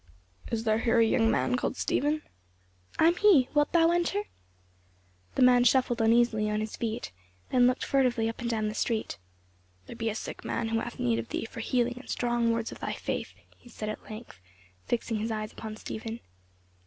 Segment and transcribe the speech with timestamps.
[0.49, 2.23] "Is there here a young man called Stephen?"
[2.97, 4.23] "I am he; wilt thou enter?"
[5.35, 7.11] The man shuffled uneasily on his feet,
[7.51, 9.19] then looked furtively up and down the street.
[9.85, 12.71] "There be a sick man who hath need of thee for healing and strong words
[12.71, 14.39] of thy faith," he said at length,
[14.87, 16.19] fixing his eyes upon Stephen.